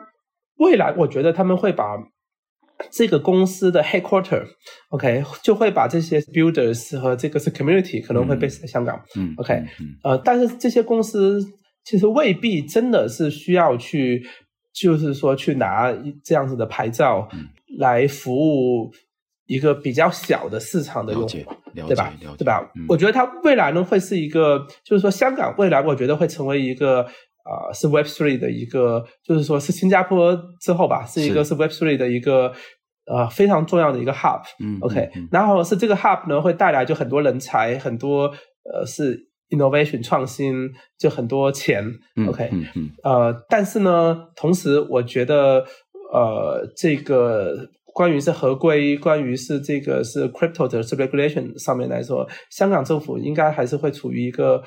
[0.58, 1.96] 未来，我觉得他们会把
[2.90, 9.62] 这个公司的 headquarter，OK，、okay, 就会把这些 builders 和这个是 community 可能会 base 在香港，嗯，OK，
[10.02, 11.40] 呃，但是这些公司
[11.84, 14.26] 其实未必真的是需要去，
[14.72, 17.28] 就是说去拿这样子的牌照
[17.78, 18.92] 来服务。
[19.46, 21.28] 一个比较小的市场的用户，
[21.74, 22.10] 对吧？
[22.38, 22.72] 对吧？
[22.76, 27.06] 嗯、我觉得它未来呢会是一个，就是说香港未来我觉得会成为一个
[27.44, 32.52] 啊、呃、是 Web Three 的一个，就是说是新加坡之后吧，是一个是 Web Three 的一个
[33.06, 34.42] 呃非常重要的一个 Hub。
[34.58, 38.26] 嗯，OK，嗯然后是这个 Hub 呢会带来就很多人才，很多
[38.64, 41.84] 呃是 Innovation 创新，就很多钱。
[42.16, 45.64] 嗯、OK，嗯嗯呃，但是呢，同时我觉得
[46.12, 47.70] 呃这个。
[47.96, 54.60] 关于是合规，关于是这个是 crypto 的 regulation 上面来说，香港政府应该还是会处于一个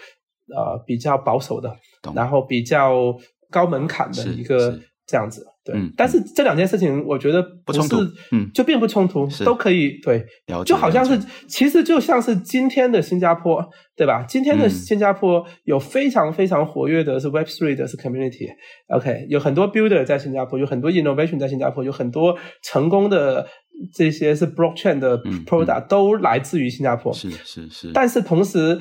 [0.56, 1.76] 呃比较保守的，
[2.14, 3.16] 然后比较
[3.50, 5.46] 高门槛的一个这样子。
[5.64, 10.26] 对，嗯，但是这两件事情我觉得不是，不冲突，嗯，就并不冲突，都可以对，
[10.66, 13.62] 就好像是其实就像是今天的新加坡，
[13.94, 14.24] 对吧？
[14.26, 23.46] 今天的新加坡有非常非常活跃的是 Web Three 的是 Community，OK，有很多 Builder 在新加坡，有很多 Innovation 在新加坡，有很多成功的
[23.94, 27.92] 这些是 Blockchain 的 Product 都来自于新加坡，是是是。
[27.94, 28.80] 但是同时，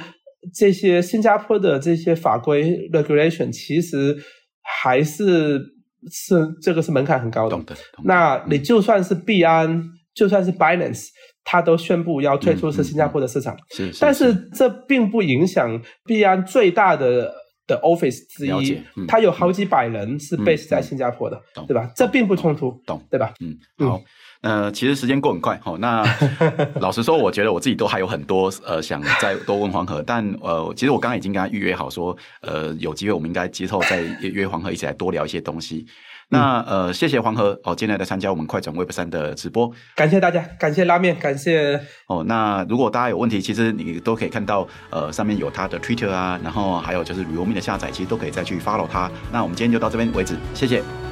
[0.54, 4.16] 这些新加坡的这些法规 Regulation 其实
[4.62, 5.74] 还是。
[6.08, 7.74] 是这个是门槛很高的，懂的。
[8.04, 11.08] 那你就算是币安，嗯、就算是 Binance，
[11.42, 13.56] 他都宣布要退出是新加坡的市场。
[13.70, 17.34] 是、嗯，嗯、是，但是这并不影响币安最大的
[17.66, 21.90] 的 office 之一，嗯、它有好几百人是 base 在新加坡的，嗯、对吧？
[21.96, 23.34] 这并不冲突，懂，对吧？
[23.40, 24.00] 嗯，好。
[24.42, 26.04] 呃，其实时间过很快，哦，那
[26.80, 35.86] 老实说，我觉得我自己都还有很多呃想再多问黄河，但呃，其实我刚刚已经跟他预约好说，呃，有机会我们应该之后再约黄河一起来多聊一些东西。
[36.28, 42.24] 那呃，谢谢黄河哦，今天来参加我们快转 Web 三的直播，感谢大家，感谢拉面，感谢哦。
[42.26, 49.08] 那如果大家有问题，其实你都可以看到呃上面有他的 Twitter 啊，然后还有就是 Realme 的下载，其实都可以再去 follow 他。
[49.32, 51.05] 那我们今天就到这边为止，谢谢。